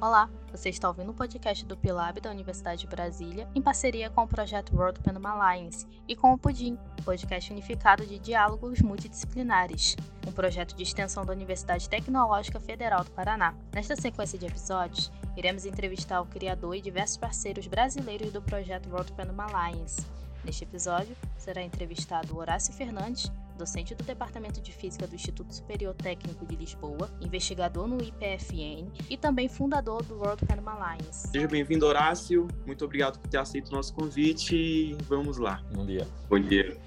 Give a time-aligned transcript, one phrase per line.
[0.00, 4.22] Olá, você está ouvindo o podcast do Pilab da Universidade de Brasília, em parceria com
[4.22, 10.30] o projeto World Pen Alliance e com o Pudim, podcast unificado de diálogos multidisciplinares, um
[10.30, 13.56] projeto de extensão da Universidade Tecnológica Federal do Paraná.
[13.74, 19.12] Nesta sequência de episódios, iremos entrevistar o criador e diversos parceiros brasileiros do projeto World
[19.14, 20.06] Pen Alliance.
[20.44, 26.46] Neste episódio, será entrevistado Horácio Fernandes, docente do Departamento de Física do Instituto Superior Técnico
[26.46, 31.28] de Lisboa, investigador no IPFN e também fundador do World Panama Alliance.
[31.28, 32.48] Seja bem-vindo, Horácio.
[32.64, 35.62] Muito obrigado por ter aceito o nosso convite e vamos lá.
[35.74, 36.06] Bom dia.
[36.30, 36.78] Bom dia.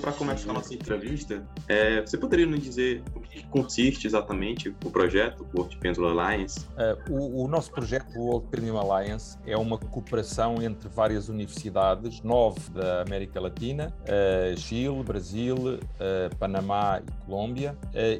[0.00, 4.90] Para começar a nossa entrevista, é, você poderia nos dizer o que consiste exatamente o
[4.90, 6.66] projeto World Pendulum Alliance?
[7.08, 12.60] Uh, o, o, nosso projeto World Pendulum Alliance é uma cooperação entre várias universidades, nove
[12.70, 17.76] da América Latina, uh, Chile, Brasil, uh, Panamá e Colômbia,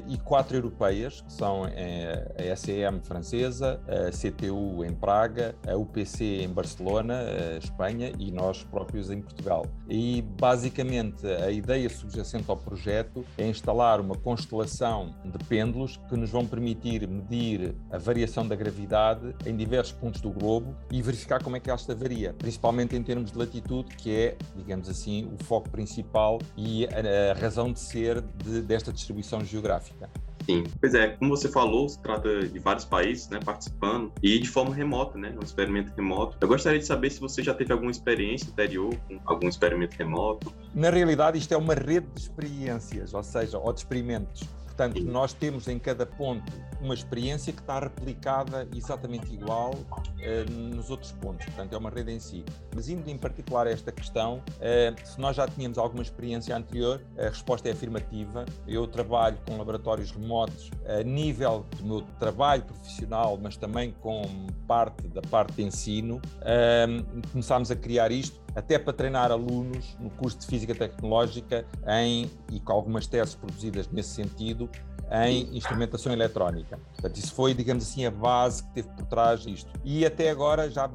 [0.07, 6.49] e quatro europeias, que são a SEM francesa, a CTU em Praga, a UPC em
[6.49, 7.23] Barcelona,
[7.61, 9.65] Espanha, e nós próprios em Portugal.
[9.87, 16.29] E basicamente a ideia subjacente ao projeto é instalar uma constelação de pêndulos que nos
[16.29, 21.55] vão permitir medir a variação da gravidade em diversos pontos do globo e verificar como
[21.55, 25.69] é que esta varia, principalmente em termos de latitude, que é, digamos assim, o foco
[25.69, 30.09] principal e a, razão de ser de, desta distribuição geográfica.
[30.45, 34.47] Sim, pois é, como você falou, se trata de vários países né, participando e de
[34.47, 36.37] forma remota, né, um experimento remoto.
[36.39, 40.53] Eu gostaria de saber se você já teve alguma experiência anterior com algum experimento remoto.
[40.73, 44.43] Na realidade, isto é uma rede de experiências, ou seja, ou de experimentos.
[44.75, 50.89] Portanto, nós temos em cada ponto uma experiência que está replicada exatamente igual uh, nos
[50.89, 51.45] outros pontos.
[51.45, 52.43] Portanto, é uma rede em si.
[52.75, 57.01] Mas indo em particular a esta questão, uh, se nós já tínhamos alguma experiência anterior,
[57.17, 58.45] a resposta é afirmativa.
[58.67, 64.23] Eu trabalho com laboratórios remotos a nível do meu trabalho profissional, mas também com
[64.67, 66.17] parte da parte de ensino.
[66.17, 72.31] Uh, começámos a criar isto até para treinar alunos no curso de Física Tecnológica em,
[72.51, 74.69] e com algumas teses produzidas nesse sentido,
[75.11, 76.79] em instrumentação eletrónica.
[76.93, 79.69] Portanto, isso foi, digamos assim, a base que teve por trás disto.
[79.83, 80.89] E até agora já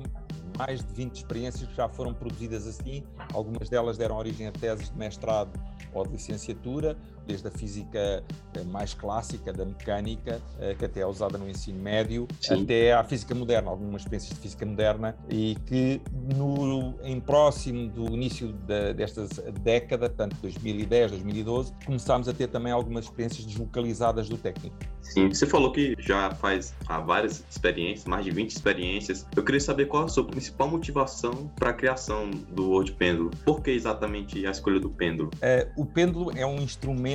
[0.58, 4.90] mais de 20 experiências que já foram produzidas assim, algumas delas deram origem a teses
[4.90, 5.58] de mestrado
[5.94, 8.22] ou de licenciatura, desde a física
[8.54, 12.62] eh, mais clássica, da mecânica, eh, que até é usada no ensino médio, Sim.
[12.62, 16.00] até à física moderna, algumas experiências de física moderna, e que
[16.34, 19.26] no, em próximo do início de, desta
[19.62, 24.76] década, portanto 2010, 2012, começámos a ter também algumas experiências deslocalizadas do técnico.
[25.02, 29.26] Sim, você falou que já faz há várias experiências, mais de 20 experiências.
[29.34, 33.30] Eu queria saber qual a sua principal motivação para a criação do World Pêndulo.
[33.44, 35.30] Por que exatamente a escolha do pêndulo?
[35.40, 37.09] É, o pêndulo é um instrumento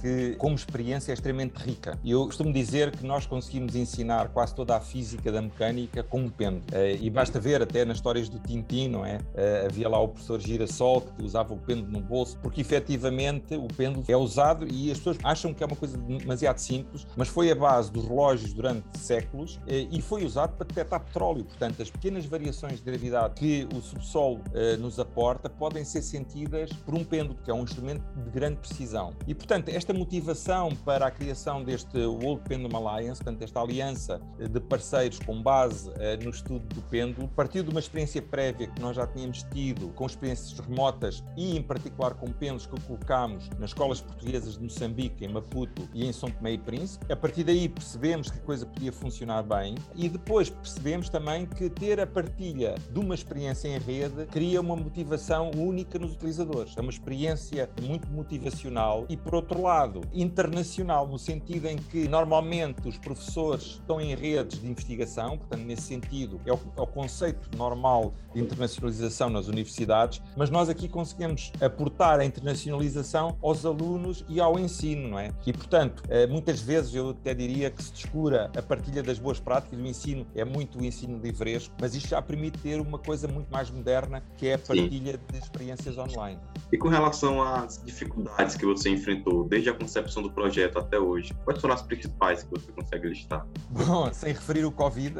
[0.00, 1.98] que, como experiência, é extremamente rica.
[2.04, 6.28] Eu costumo dizer que nós conseguimos ensinar quase toda a física da mecânica com um
[6.28, 6.64] pêndulo.
[6.72, 9.18] É, e basta ver até nas histórias do Tintin, não é?
[9.34, 9.66] é?
[9.66, 14.04] Havia lá o professor Girassol que usava o pêndulo no bolso, porque efetivamente o pêndulo
[14.08, 17.54] é usado e as pessoas acham que é uma coisa demasiado simples, mas foi a
[17.54, 21.44] base dos relógios durante séculos eh, e foi usado para detectar petróleo.
[21.44, 26.70] Portanto, as pequenas variações de gravidade que o subsolo eh, nos aporta podem ser sentidas
[26.84, 29.12] por um pêndulo, que é um instrumento de grande precisão.
[29.26, 34.48] E, portanto, esta motivação para a criação deste World Pendulum Alliance, portanto, esta aliança eh,
[34.48, 35.90] de parceiros com base
[36.22, 40.06] no estudo do pêndulo, partiu de uma experiência prévia que nós já tínhamos tido com
[40.06, 45.28] experiências remotas e, em particular, com pêndulos que colocámos nas escolas portuguesas de Moçambique, em
[45.28, 47.10] Maputo e em São Tomé e Príncipe.
[47.12, 51.68] A partir daí percebemos que a coisa podia funcionar bem e depois percebemos também que
[51.68, 56.76] ter a partilha de uma experiência em rede cria uma motivação única nos utilizadores.
[56.76, 62.86] É uma experiência muito motivacional e, por outro lado, internacional, no sentido em que normalmente
[62.86, 67.50] os professores estão em redes de investigação, portanto, nesse sentido, é o, é o conceito
[67.56, 74.40] normal de internacionalização nas universidades, mas nós aqui conseguimos aportar a internacionalização aos alunos e
[74.40, 75.32] ao ensino, não é?
[75.44, 79.40] E, portanto, eh, muitas vezes eu até diria que se descura a partilha das boas
[79.40, 83.26] práticas, o ensino é muito o ensino livresco, mas isto já permite ter uma coisa
[83.26, 85.32] muito mais moderna, que é a partilha Sim.
[85.32, 86.38] de experiências online.
[86.72, 91.32] E com relação às dificuldades que você enfrentou, desde a concepção do projeto até hoje,
[91.44, 93.46] quais foram as principais que você consegue listar?
[93.70, 95.14] Bom, sem referir o Covid,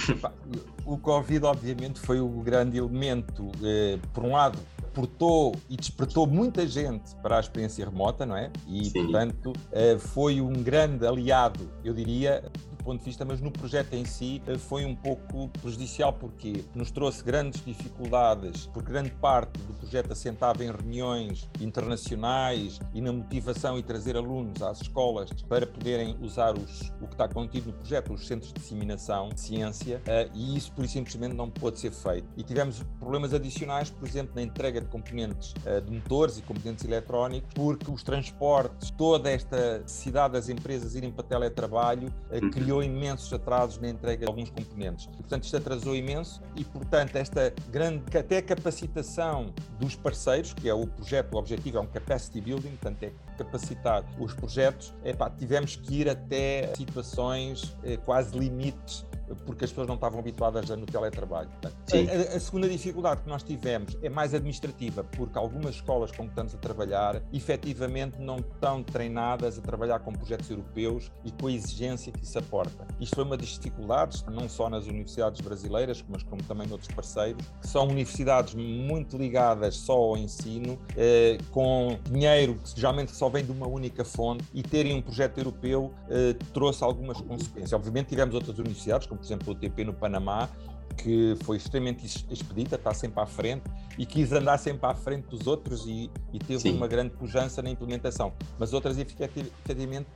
[0.86, 4.58] o Covid obviamente foi o grande elemento, eh, por um lado,
[4.94, 8.50] portou e despertou muita gente para a experiência remota, não é?
[8.66, 9.02] E, Sim.
[9.02, 12.42] portanto, eh, foi um grande aliado, eu diria,
[12.84, 16.12] ponto de vista, mas no projeto em si eh, foi um pouco prejudicial.
[16.12, 23.00] Porque nos trouxe grandes dificuldades, porque grande parte do projeto assentava em reuniões internacionais e
[23.00, 27.66] na motivação e trazer alunos às escolas para poderem usar os, o que está contido
[27.66, 31.78] no projeto, os centros de disseminação de ciência, uh, e isso por simplesmente não pode
[31.78, 32.28] ser feito.
[32.36, 36.84] E tivemos problemas adicionais, por exemplo, na entrega de componentes uh, de motores e componentes
[36.84, 43.32] eletrónicos, porque os transportes, toda esta necessidade das empresas irem para teletrabalho, uh, criou imensos
[43.32, 45.06] atrasos na entrega de alguns componentes.
[45.06, 50.74] E, portanto, isto atrasou imenso e, portanto, esta grande até capacitação dos parceiros, que é
[50.74, 54.92] o projeto, o objetivo é um capacity building, portanto, é capacitar os projetos,
[55.38, 59.04] tivemos que ir até situações eh, quase limites
[59.46, 61.50] porque as pessoas não estavam habituadas no teletrabalho.
[61.62, 66.30] A, a, segunda dificuldade que nós tivemos é mais administrativa, porque algumas escolas com que
[66.30, 71.52] estamos a trabalhar efetivamente não estão treinadas a trabalhar com projetos europeus e com a
[71.52, 72.86] exigência que isso aporta.
[73.00, 77.44] Isto foi uma das dificuldades, não só nas universidades brasileiras, mas como também noutros parceiros,
[77.60, 83.44] que são universidades muito ligadas só ao ensino, eh, com dinheiro que geralmente só vem
[83.44, 87.72] de uma única fonte e terem um projeto europeu eh, trouxe algumas consequências.
[87.72, 90.48] Obviamente tivemos outras universidades, como por exemplo o TP no Panamá,
[90.96, 93.64] que foi extremamente expedita, está sempre à frente
[93.98, 96.76] e quis andar sempre à frente dos outros e, e teve Sim.
[96.76, 98.32] uma grande pujança na implementação.
[98.58, 100.06] Mas outras, efetivamente,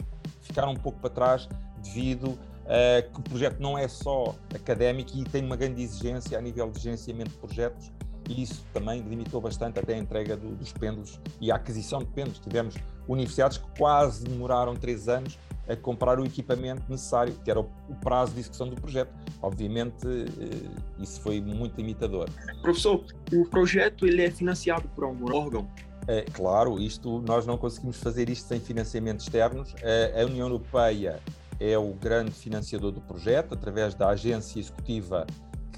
[0.42, 1.48] ficaram um pouco para trás
[1.82, 6.40] devido a que o projeto não é só académico e tem uma grande exigência a
[6.40, 7.90] nível de gerenciamento de projetos
[8.28, 12.06] e isso também limitou bastante até a entrega do, dos pêndulos e a aquisição de
[12.06, 12.38] pêndulos.
[12.38, 12.74] Tivemos
[13.08, 15.38] universidades que quase demoraram três anos
[15.68, 17.68] a comprar o equipamento necessário, que era o,
[18.00, 19.12] prazo de execução do projeto.
[19.42, 22.28] Obviamente, eh, isso foi muito limitador.
[22.62, 25.68] Professor, o projeto ele é financiado por algum órgão?
[26.06, 29.74] É, claro, isto nós não conseguimos fazer isto sem financiamentos externos.
[29.82, 31.20] A, a União Europeia
[31.60, 35.26] é o grande financiador do projeto, através da agência executiva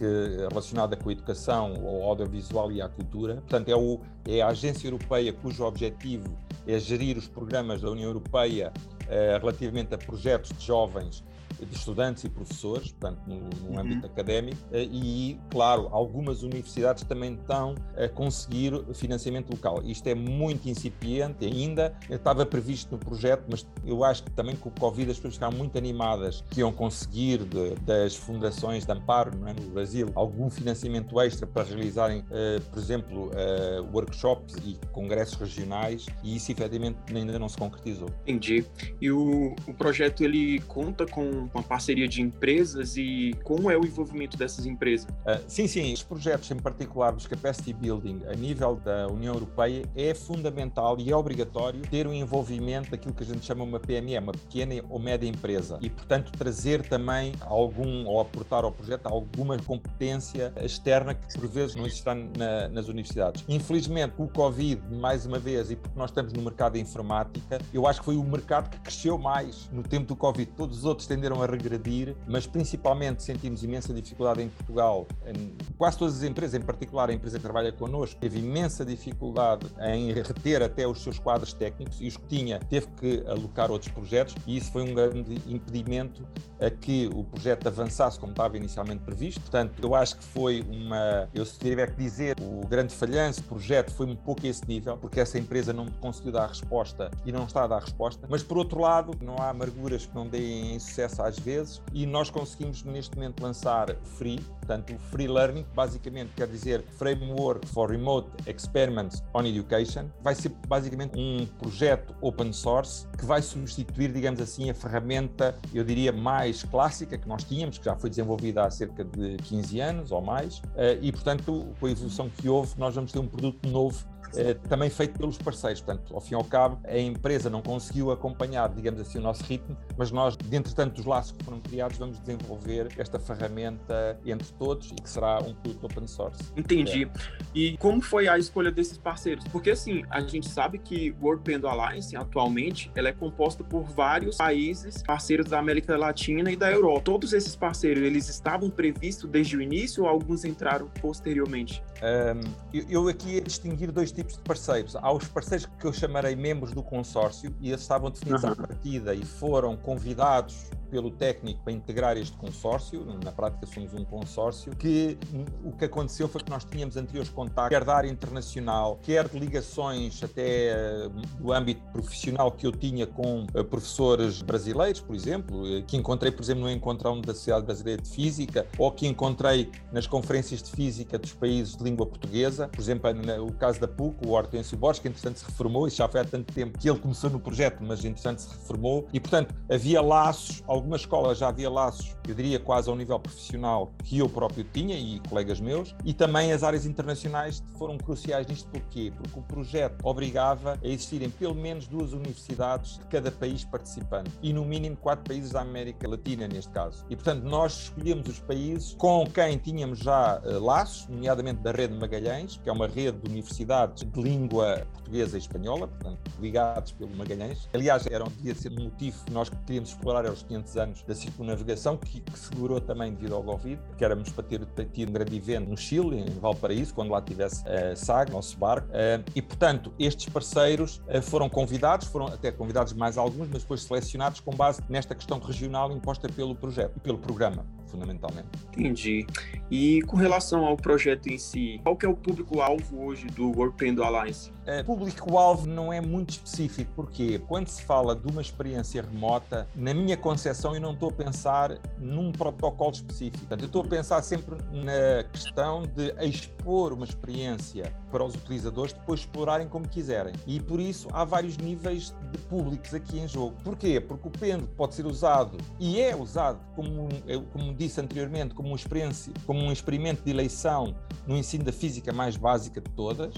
[0.01, 3.37] que, relacionada com a educação, ao audiovisual e à cultura.
[3.37, 6.25] Portanto, é, o, é a agência europeia cujo objetivo
[6.67, 9.00] é gerir os programas da União Europeia eh,
[9.39, 11.25] relativamente a projetos de jovens
[11.65, 13.79] de estudantes e professores, portanto, no, no uhum.
[13.79, 19.83] âmbito académico, eh, e, claro, algumas universidades também estão a conseguir financiamento local.
[19.85, 24.69] Isto é muito incipiente ainda, estava previsto no projeto, mas eu acho que também com
[24.69, 29.31] o Covid as pessoas ficaram muito animadas que iam conseguir de, das fundações de amparo
[29.47, 35.37] é, no Brasil algum financiamento extra para realizarem, uh, por exemplo, uh, workshops e congressos
[35.37, 38.09] regionais, e isso efetivamente ainda não se concretizou.
[38.27, 38.65] Entendi.
[39.01, 43.77] E o, o projeto ele conta com com a parceria de empresas e como é
[43.77, 45.09] o envolvimento dessas empresas?
[45.11, 45.93] Uh, sim, sim.
[45.93, 51.11] Os projetos, em particular dos Capacity Building, a nível da União Europeia, é fundamental e
[51.11, 54.99] é obrigatório ter um envolvimento daquilo que a gente chama uma PME, uma pequena ou
[54.99, 55.79] média empresa.
[55.81, 61.75] E, portanto, trazer também algum, ou aportar ao projeto alguma competência externa que, por vezes,
[61.75, 62.05] não existe
[62.37, 63.45] na, nas universidades.
[63.49, 67.87] Infelizmente, o Covid, mais uma vez, e porque nós estamos no mercado da informática, eu
[67.87, 70.51] acho que foi o mercado que cresceu mais no tempo do Covid.
[70.57, 75.07] Todos os outros tenderam a regredir, mas principalmente sentimos imensa dificuldade em Portugal.
[75.27, 79.67] Em quase todas as empresas, em particular a empresa que trabalha connosco, teve imensa dificuldade
[79.81, 83.91] em reter até os seus quadros técnicos e os que tinha teve que alocar outros
[83.93, 86.27] projetos e isso foi um grande impedimento
[86.61, 89.41] a que o projeto avançasse como estava inicialmente previsto.
[89.41, 93.49] Portanto, eu acho que foi uma, eu se tiver que dizer, o grande falhanço do
[93.49, 97.45] projeto foi um pouco esse nível, porque essa empresa não conseguiu dar resposta e não
[97.45, 101.23] está a dar resposta, mas por outro lado, não há amarguras que não deem sucesso
[101.23, 106.85] às vezes e nós conseguimos neste momento lançar free, portanto, free learning, basicamente quer dizer
[106.99, 113.43] Framework for Remote Experiments on Education, vai ser basicamente um projeto open source que vai
[113.43, 118.11] substituir, digamos assim, a ferramenta, eu diria, mais clássica que nós tínhamos, que já foi
[118.11, 122.49] desenvolvida há cerca de 15 anos ou mais, eh, e portanto, com a evolução que
[122.49, 124.05] houve, nós vamos ter um produto novo
[124.37, 125.81] eh, também feito pelos parceiros.
[125.81, 129.43] Portanto, ao fim e ao cabo, a empresa não conseguiu acompanhar, digamos assim, o nosso
[129.45, 134.91] ritmo, mas nós, dentre tantos laços que foram criados, vamos desenvolver esta ferramenta entre todos
[134.91, 136.41] e que será um produto open source.
[136.57, 137.05] Entendi.
[137.05, 137.11] É.
[137.55, 139.45] E como foi a escolha desses parceiros?
[139.49, 143.85] Porque, assim, a gente sabe que o World Pendo Alliance, atualmente, ela é composta por
[143.85, 147.03] vários países parceiros da América Latina e da Europa.
[147.03, 151.83] Todos esses parceiros, eles estavam previstos desde o início ou alguns entraram posteriormente?
[152.03, 154.95] Um, eu, eu aqui ia distinguir dois tipos tipos de parceiros.
[154.97, 158.51] Há os parceiros que eu chamarei membros do consórcio e esses estavam definidos uhum.
[158.51, 164.05] à partida e foram convidados pelo técnico para integrar este consórcio, na prática somos um
[164.05, 165.17] consórcio, que
[165.65, 169.39] o que aconteceu foi que nós tínhamos anteriores contactos, quer da área internacional, quer de
[169.39, 171.09] ligações até eh,
[171.39, 176.33] do âmbito profissional que eu tinha com eh, professores brasileiros, por exemplo, eh, que encontrei,
[176.33, 180.71] por exemplo, no encontrão da Sociedade Brasileira de Física, ou que encontrei nas conferências de
[180.73, 183.11] física dos países de língua portuguesa, por exemplo,
[183.47, 186.25] o caso da PUC, o Hortêncio Borges, que entretanto se reformou, isso já foi há
[186.25, 190.63] tanto tempo que ele começou no projeto, mas entretanto se reformou, e portanto havia laços,
[190.67, 194.97] algumas escolas já havia laços, eu diria quase ao nível profissional, que eu próprio tinha
[194.97, 199.13] e colegas meus, e também as áreas internacionais foram cruciais nisto, porquê?
[199.17, 204.53] Porque o projeto obrigava a existirem pelo menos duas universidades de cada país participante, e
[204.53, 207.05] no mínimo quatro países da América Latina, neste caso.
[207.09, 211.95] E portanto nós escolhemos os países com quem tínhamos já uh, laços, nomeadamente da Rede
[211.95, 217.15] Magalhães, que é uma rede de universidades de língua portuguesa e espanhola, portanto, ligados pelo
[217.17, 217.69] Magalhães.
[217.73, 221.97] Aliás, era, devia ser um motivo que nós queríamos explorar aos 500 anos da circunnavegação,
[221.97, 225.69] que, que segurou também devido ao Covid, que éramos para ter, tido um grande evento
[225.69, 228.89] no Chile, em Valparaíso, quando lá tivesse a uh, SAG, nosso barco.
[228.89, 233.83] Uh, e, portanto, estes parceiros uh, foram convidados, foram até convidados mais alguns, mas depois
[233.83, 238.49] selecionados com base nesta questão regional imposta pelo projeto e pelo programa fundamentalmente.
[238.73, 239.27] Entendi.
[239.71, 244.01] E com relação ao projeto em si, qual que é o público-alvo hoje do World
[244.03, 244.53] Alliance?
[244.67, 249.93] É, público-alvo não é muito específico, porque quando se fala de uma experiência remota, na
[249.93, 253.39] minha concepção eu não estou a pensar num protocolo específico.
[253.39, 258.93] Portanto, eu estou a pensar sempre na questão de expor uma experiência para os utilizadores
[258.93, 260.35] depois explorarem como quiserem.
[260.47, 263.57] E por isso há vários níveis de públicos aqui em jogo.
[263.65, 264.01] Porquê?
[264.01, 267.09] Porque o pêndulo pode ser usado e é usado como,
[267.53, 270.95] como disse anteriormente, como, experiência, como um experimento de eleição
[271.27, 273.33] no ensino da física mais básica de todas,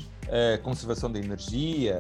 [0.54, 1.99] a conservação da energia,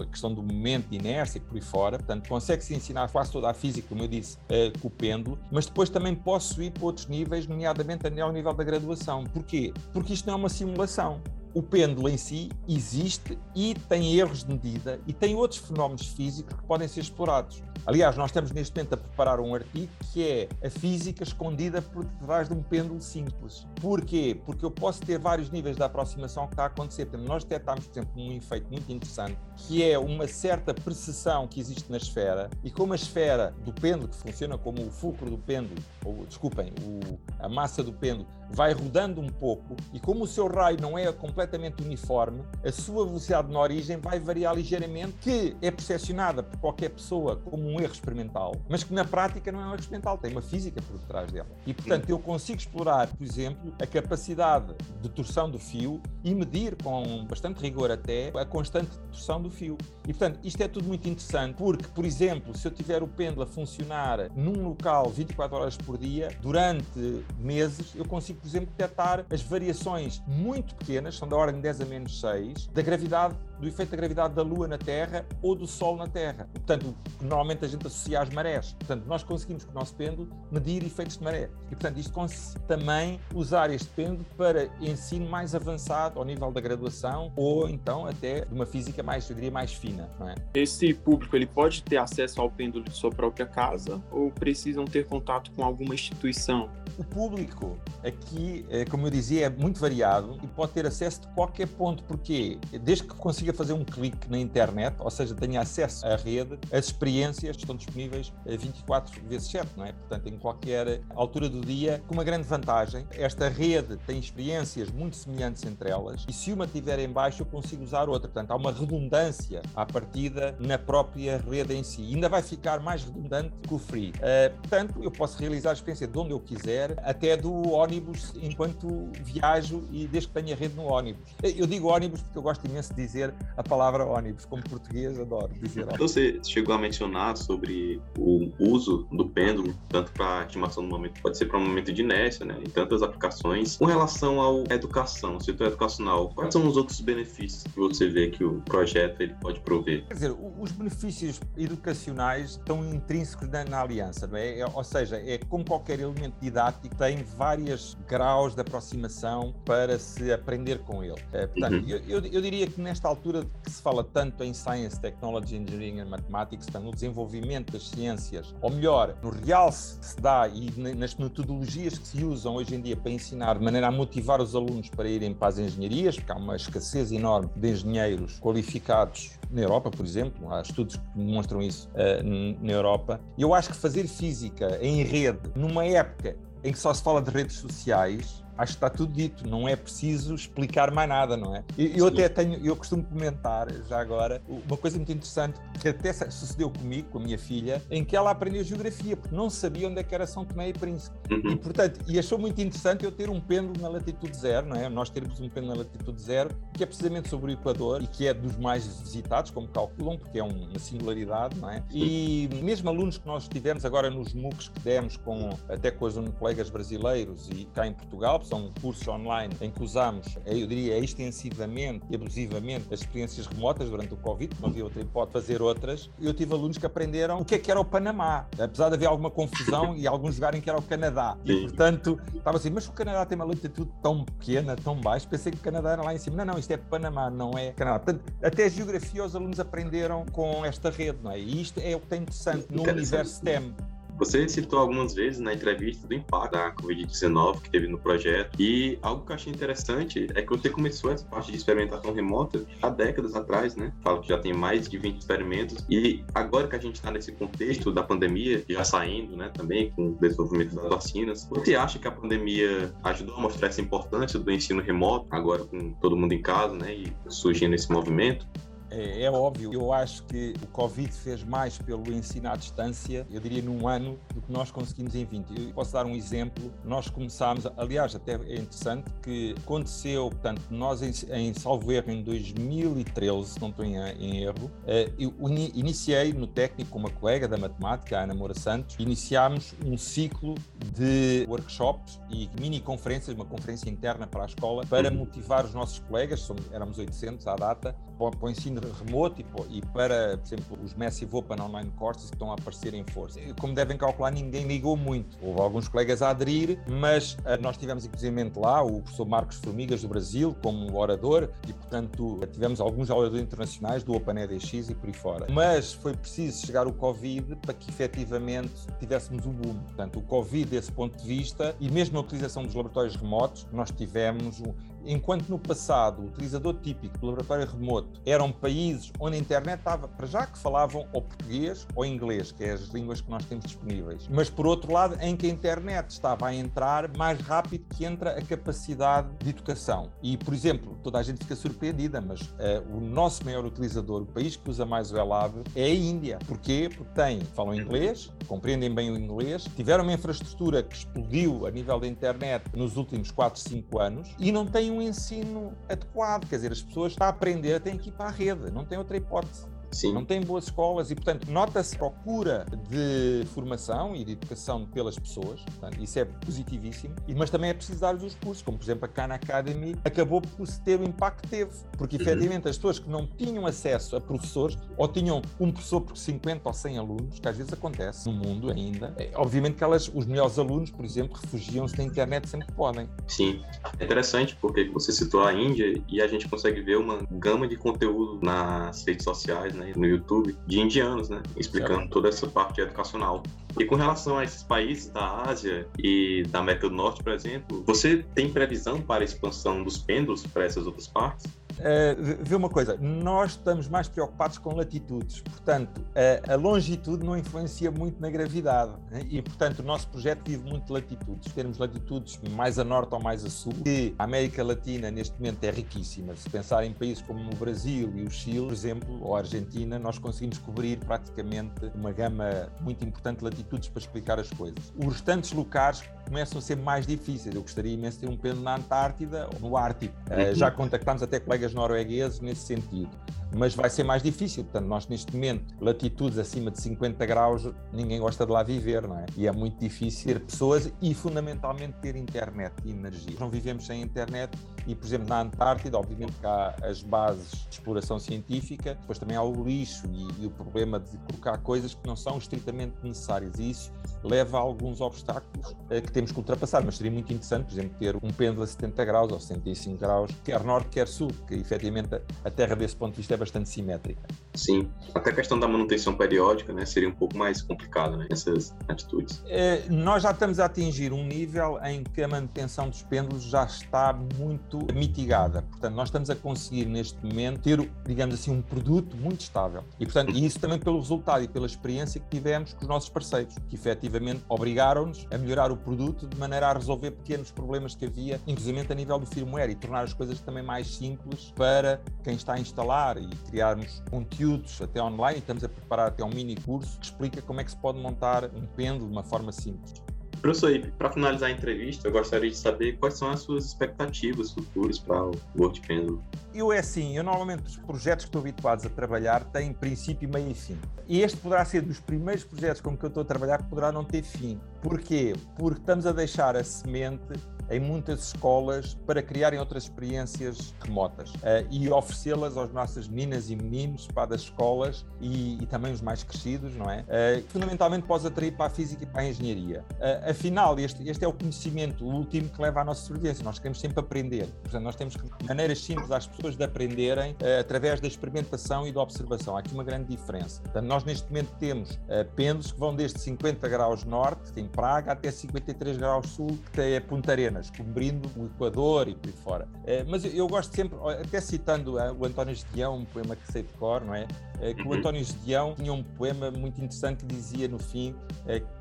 [0.00, 1.98] a questão do momento de inércia, por aí fora.
[1.98, 4.38] Portanto, consegue-se ensinar quase toda a física, como eu disse,
[4.80, 8.64] com o pêndulo, mas depois também posso ir para outros níveis, nomeadamente ao nível da
[8.64, 9.24] graduação.
[9.24, 9.72] Porquê?
[9.92, 11.20] Porque isto não é uma simulação
[11.54, 16.52] o pêndulo em si existe e tem erros de medida e tem outros fenómenos físicos
[16.54, 17.62] que podem ser explorados.
[17.86, 22.04] Aliás, nós estamos neste momento a preparar um artigo que é a física escondida por
[22.24, 23.66] trás de um pêndulo simples.
[23.80, 24.40] Porquê?
[24.46, 27.06] Porque eu posso ter vários níveis de aproximação que está a acontecer.
[27.18, 31.90] Nós detectamos, por exemplo, um efeito muito interessante, que é uma certa precessão que existe
[31.90, 35.80] na esfera, e como a esfera do pêndulo, que funciona como o fulcro do pêndulo,
[36.04, 40.46] ou desculpem, o, a massa do pêndulo, vai rodando um pouco, e como o seu
[40.46, 41.43] raio não é completamente
[41.84, 47.36] uniforme, a sua velocidade na origem vai variar ligeiramente, que é percepcionada por qualquer pessoa
[47.36, 50.42] como um erro experimental, mas que na prática não é um erro experimental, tem uma
[50.42, 51.48] física por detrás dela.
[51.66, 56.76] E portanto eu consigo explorar, por exemplo, a capacidade de torção do fio e medir
[56.82, 59.76] com bastante rigor até a constante de torção do fio.
[60.06, 63.42] E portanto isto é tudo muito interessante, porque, por exemplo, se eu tiver o pêndulo
[63.42, 69.24] a funcionar num local 24 horas por dia, durante meses, eu consigo por exemplo, detectar
[69.30, 73.68] as variações muito pequenas, são da ordem de 10 a menos 6, da gravidade do
[73.68, 76.48] efeito da gravidade da Lua na Terra ou do Sol na Terra.
[76.52, 78.72] Portanto, normalmente a gente associa às marés.
[78.78, 81.50] Portanto, nós conseguimos com o nosso pêndulo medir efeitos de maré.
[81.66, 86.60] E, portanto, isto consiste também usar este pêndulo para ensino mais avançado ao nível da
[86.60, 90.08] graduação ou então até de uma física mais, eu diria, mais fina.
[90.20, 90.60] É?
[90.60, 95.06] Esse público ele pode ter acesso ao pêndulo de sua própria casa ou precisam ter
[95.06, 96.68] contato com alguma instituição?
[96.98, 101.26] O público aqui, eh, como eu dizia, é muito variado e pode ter acesso de
[101.28, 106.06] qualquer ponto, porque desde que consiga fazer um clique na internet, ou seja, tenha acesso
[106.06, 109.92] à rede, as experiências estão disponíveis 24 vezes 7, não é?
[109.92, 113.06] Portanto, em qualquer altura do dia, com uma grande vantagem.
[113.12, 117.46] Esta rede tem experiências muito semelhantes entre elas e se uma tiver em baixo, eu
[117.46, 118.28] consigo usar outra.
[118.28, 122.02] Portanto, há uma redundância à partida na própria rede em si.
[122.02, 124.10] Ainda vai ficar mais redundante que o free.
[124.10, 129.10] Uh, portanto, eu posso realizar a experiência de onde eu quiser, até do ónibus enquanto
[129.22, 131.34] viajo e desde que tenha rede no ónibus.
[131.42, 134.44] Eu digo ónibus porque eu gosto imenso de dizer a palavra ônibus.
[134.44, 135.98] Como português, adoro dizer ônibus.
[135.98, 141.38] Você chegou a mencionar sobre o uso do pêndulo, tanto para estimação do momento, pode
[141.38, 142.58] ser para um momento de inércia, né?
[142.60, 143.76] Em tantas aplicações.
[143.76, 148.44] Com relação à educação, setor educacional, quais são os outros benefícios que você vê que
[148.44, 150.04] o projeto ele pode prover?
[150.06, 154.60] Quer dizer, os benefícios educacionais estão intrínsecos na, na aliança, não é?
[154.60, 154.66] é?
[154.66, 160.78] Ou seja, é como qualquer elemento didático, tem vários graus de aproximação para se aprender
[160.80, 161.20] com ele.
[161.32, 161.88] É, portanto, uhum.
[161.88, 165.56] eu, eu, eu diria que nesta altura altura que se fala tanto em Science, Technology,
[165.56, 170.70] Engineering and Mathematics, no desenvolvimento das ciências, ou melhor, no realce que se dá e
[170.94, 174.54] nas metodologias que se usam hoje em dia para ensinar, de maneira a motivar os
[174.54, 179.62] alunos para irem para as engenharias, porque há uma escassez enorme de engenheiros qualificados na
[179.62, 183.20] Europa, por exemplo, há estudos que demonstram isso uh, na Europa.
[183.38, 187.30] Eu acho que fazer física em rede, numa época em que só se fala de
[187.30, 191.64] redes sociais, acho que está tudo dito, não é preciso explicar mais nada, não é?
[191.76, 196.12] Eu, eu até tenho, eu costumo comentar já agora uma coisa muito interessante que até
[196.12, 200.00] sucedeu comigo, com a minha filha, em que ela aprendeu geografia, porque não sabia onde
[200.00, 201.16] é que era São Tomé e Príncipe.
[201.30, 201.52] Uhum.
[201.52, 204.88] E portanto, e achou muito interessante eu ter um pêndulo na latitude zero, não é?
[204.88, 208.26] Nós termos um pêndulo na latitude zero, que é precisamente sobre o Equador e que
[208.26, 211.82] é dos mais visitados, como calculam, porque é uma singularidade, não é?
[211.90, 216.14] E mesmo alunos que nós tivemos agora nos MOOCs que demos com, até com os
[216.38, 222.04] colegas brasileiros e cá em Portugal, são cursos online em que usamos, eu diria, extensivamente
[222.10, 226.10] e abusivamente as experiências remotas durante o Covid, não havia outra hipótese de fazer outras.
[226.20, 229.06] Eu tive alunos que aprenderam o que é que era o Panamá, apesar de haver
[229.06, 231.36] alguma confusão e alguns jogarem que era o Canadá.
[231.44, 235.52] E, portanto, estava assim, mas o Canadá tem uma latitude tão pequena, tão baixa, pensei
[235.52, 236.36] que o Canadá era lá em cima.
[236.36, 237.98] Não, não, isto é Panamá, não é Canadá.
[237.98, 241.38] Portanto, até a geografia os alunos aprenderam com esta rede, não é?
[241.38, 243.74] E isto é o que tem interessante no universo STEM.
[244.18, 248.98] Você citou algumas vezes na entrevista do impacto da Covid-19 que teve no projeto, e
[249.02, 252.88] algo que eu achei interessante é que você começou essa parte de experimentação remota há
[252.88, 253.92] décadas atrás, né?
[254.02, 257.32] Falo que já tem mais de 20 experimentos, e agora que a gente está nesse
[257.32, 262.06] contexto da pandemia, já saindo, né, também com o desenvolvimento das vacinas, você acha que
[262.06, 266.40] a pandemia ajudou a mostrar essa importância do ensino remoto, agora com todo mundo em
[266.40, 268.46] casa, né, e surgindo esse movimento?
[268.94, 273.40] É, é, óbvio, eu acho que o Covid fez mais pelo ensino à distância, eu
[273.40, 275.68] diria num ano, do que nós conseguimos em 20.
[275.68, 276.72] Eu posso dar um exemplo.
[276.84, 282.22] Nós começámos, aliás, até é interessante que aconteceu, portanto, nós em, em Salvo Erro em
[282.22, 285.34] 2013, se não estou em, em erro, eh, eu
[285.74, 290.54] iniciei no técnico com uma colega da matemática, a Ana Moura Santos, iniciámos um ciclo
[290.94, 295.98] de workshops e mini conferências, uma conferência interna para a escola, para motivar os nossos
[295.98, 300.94] colegas, somos, éramos 800 à data, para, o ensino remoto e, para, por exemplo, os
[300.94, 303.40] Massive Open Online Courses que estão a aparecer em força.
[303.60, 305.36] Como devem calcular, ninguém ligou muito.
[305.42, 310.02] Houve alguns colegas a aderir, mas uh, nós tivemos inclusive lá o professor Marcos Formigas
[310.02, 315.12] do Brasil como orador e, portanto, tivemos alguns oradores internacionais do OpenEDX e por aí
[315.12, 315.46] fora.
[315.50, 319.74] Mas foi preciso chegar o Covid para que efetivamente tivéssemos um boom.
[319.74, 323.90] Portanto, o Covid, desse ponto de vista, e mesmo a utilização dos laboratórios remotos, nós
[323.90, 324.60] tivemos
[325.06, 330.08] Enquanto no passado o utilizador típico do laboratório remoto eram países onde a internet estava,
[330.08, 333.64] para já que falavam ou português ou inglês, que é as línguas que nós temos
[333.64, 338.04] disponíveis, mas por outro lado em que a internet estava a entrar mais rápido que
[338.04, 340.10] entra a capacidade de educação.
[340.22, 344.26] E, por exemplo, toda a gente fica surpreendida, mas uh, o nosso maior utilizador, o
[344.26, 346.38] país que usa mais o ELAB, é a Índia.
[346.46, 346.90] Porquê?
[346.94, 351.98] Porque tem, falam inglês, compreendem bem o inglês, tiveram uma infraestrutura que explodiu a nível
[351.98, 356.48] da internet nos últimos 4, 5 anos e não têm um ensino adequado.
[356.48, 358.98] Quer dizer, as pessoas estão a aprender, têm que ir para a rede, não tem
[358.98, 359.66] outra hipótese.
[359.94, 360.12] Sim.
[360.12, 365.60] não tem boas escolas e, portanto, nota-se procura de formação e de educação pelas pessoas,
[365.62, 369.08] portanto, isso é positivíssimo, mas também é preciso dar-lhes os cursos, como por exemplo a
[369.08, 372.22] Khan Academy acabou por ter o impacto que teve, porque uhum.
[372.22, 376.68] efetivamente as pessoas que não tinham acesso a professores ou tinham um professor por 50
[376.68, 380.26] ou 100 alunos, que às vezes acontece no mundo ainda, é, obviamente que elas, os
[380.26, 383.08] melhores alunos, por exemplo, refugiam-se na internet sempre que podem.
[383.26, 383.62] Sim,
[383.98, 387.76] é interessante porque você citou a Índia e a gente consegue ver uma gama de
[387.76, 389.83] conteúdo nas redes sociais, né?
[389.84, 393.42] Né, no YouTube de indianos, né, explicando toda essa parte educacional.
[393.78, 397.82] E com relação a esses países da Ásia e da América do Norte, por exemplo,
[397.86, 401.46] você tem previsão para a expansão dos pêndulos para essas outras partes?
[401.78, 407.36] Uh, vê uma coisa, nós estamos mais preocupados com latitudes, portanto, uh, a longitude não
[407.36, 409.22] influencia muito na gravidade né?
[409.28, 411.52] e, portanto, o nosso projeto vive muito de latitudes.
[411.52, 415.62] Temos latitudes mais a norte ou mais a sul, e a América Latina neste momento
[415.64, 416.34] é riquíssima.
[416.36, 419.98] Se pensar em países como o Brasil e o Chile, por exemplo, ou a Argentina,
[419.98, 424.92] nós conseguimos cobrir praticamente uma gama muito importante de latitudes para explicar as coisas.
[424.96, 427.54] Os restantes locais começam a ser mais difíceis.
[427.54, 430.14] Eu gostaria imenso de ter um pêndulo na Antártida ou no Ártico.
[430.26, 433.10] Uh, já contactámos até colegas noruegueses nesse sentido.
[433.56, 434.64] mas vai ser mais difícil.
[434.64, 439.16] Portanto, nós neste momento, latitudes acima de 50 graus, ninguém gosta de lá viver, não
[439.16, 439.26] é?
[439.36, 443.36] E é muito difícil ter pessoas e fundamentalmente ter internet e energia.
[443.38, 448.18] Não vivemos sem internet e, por exemplo, na Antártida, obviamente há as bases de exploração
[448.18, 452.16] científica, depois também há o lixo e, e o problema de colocar coisas que não
[452.16, 453.58] são estritamente necessárias.
[453.58, 457.66] E isso leva a alguns obstáculos eh, que temos que ultrapassar, mas seria muito interessante,
[457.66, 461.30] por exemplo, ter um pêndulo a 70 graus ou 75 graus, quer norte, quer sul,
[461.46, 464.22] que efetivamente a Terra desse ponto de vista é bastante simétrica.
[464.54, 468.74] Sim, até a questão da manutenção periódica né, seria um pouco mais complicada né, nessas
[468.88, 469.42] atitudes.
[469.48, 473.64] É, nós já estamos a atingir um nível em que a manutenção dos pêndulos já
[473.64, 475.62] está muito mitigada.
[475.62, 479.84] Portanto, nós estamos a conseguir neste momento ter, digamos assim, um produto muito estável.
[479.98, 483.08] E, portanto, e isso também pelo resultado e pela experiência que tivemos com os nossos
[483.08, 488.06] parceiros, que efetivamente obrigaram-nos a melhorar o produto de maneira a resolver pequenos problemas que
[488.06, 492.34] havia, inclusive a nível do firmware, e tornar as coisas também mais simples para quem
[492.34, 494.02] está a instalar e criarmos
[494.44, 495.38] conteúdos até online.
[495.38, 497.98] E estamos a preparar até um mini curso que explica como é que se pode
[497.98, 499.94] montar um pêndulo de uma forma simples.
[500.42, 504.98] Professor, para finalizar a entrevista, eu gostaria de saber quais são as suas expectativas futuras
[504.98, 506.20] para o World Pendulum.
[506.52, 510.50] Eu é assim, eu normalmente os projetos que estou habituados a trabalhar têm princípio, meio
[510.50, 510.78] e fim.
[511.08, 513.90] E este poderá ser dos primeiros projetos com que eu estou a trabalhar que poderá
[513.90, 514.60] não ter fim.
[514.82, 515.32] Porquê?
[515.56, 521.66] Porque estamos a deixar a semente em muitas escolas para criarem outras experiências remotas uh,
[521.70, 526.22] e oferecê-las às nossas meninas e meninos para das escolas e, e, também os mais
[526.22, 527.00] crescidos, não é?
[527.00, 529.84] Uh, fundamentalmente pode atrair para a física e para a engenharia.
[529.92, 533.44] Uh, afinal, este, este é o conhecimento último que leva à nossa sobrevivência.
[533.44, 534.46] Nós queremos sempre aprender.
[534.62, 539.56] Portanto, nós temos maneiras simples às pessoas de aprenderem através da experimentação e da observação.
[539.56, 540.60] Há aqui uma grande diferença.
[540.62, 541.98] Portanto, nós neste momento temos
[542.36, 547.00] pêndulos que vão desde 50 graus norte, em Praga, até 53 graus sul, que é
[547.00, 549.68] Punta Arenas pequenas, cobrindo o Equador e por aí fora.
[549.86, 553.62] Eh, mas eu gosto sempre, até citando eh, o António Gedeão, um poema que sei
[553.62, 554.26] de cor, não é?
[554.60, 554.94] Eh, que o uhum.
[554.94, 558.14] António Gedeão tinha um poema muito interessante que dizia no fim,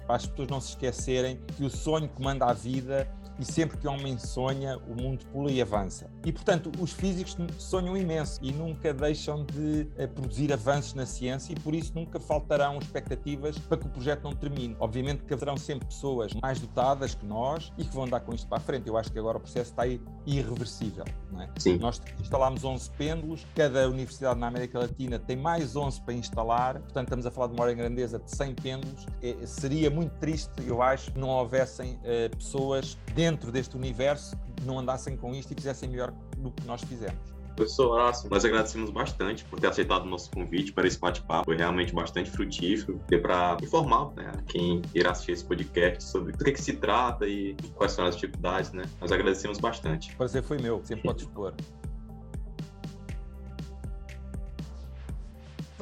[0.05, 3.07] para as pessoas não se esquecerem, que o sonho comanda a vida
[3.39, 6.09] e sempre que o homem sonha, o mundo pula e avança.
[6.25, 11.53] E, portanto, os físicos sonham imenso e nunca deixam de uh, produzir avanços na ciência
[11.53, 14.75] e, por isso, nunca faltarão expectativas para que o projeto não termine.
[14.79, 18.47] Obviamente que haverão sempre pessoas mais dotadas que nós e que vão dar com isto
[18.47, 18.87] para a frente.
[18.87, 19.83] Eu acho que agora o processo está
[20.25, 21.05] irreversível.
[21.31, 21.49] Não é?
[21.57, 21.77] Sim.
[21.77, 27.07] Nós instalámos 11 pêndulos, cada universidade na América Latina tem mais 11 para instalar, portanto,
[27.07, 29.05] estamos a falar de uma hora em grandeza de 100 pêndulos.
[29.21, 34.37] É, seria muito triste, eu acho, que não houvessem uh, pessoas dentro dentro deste universo
[34.65, 37.33] não andassem com isto e fizessem melhor do que nós fizemos.
[37.55, 41.45] Professor Horácio, nós agradecemos bastante por ter aceitado o nosso convite para esse bate-papo.
[41.45, 42.99] Foi realmente bastante frutífero.
[43.21, 47.55] para informar né, quem irá assistir esse podcast sobre do que, que, se trata e
[47.75, 48.73] quais são as dificuldades.
[48.73, 48.83] Né?
[48.99, 50.11] Nós agradecemos bastante.
[50.13, 51.53] O prazer foi meu, sempre pode expor.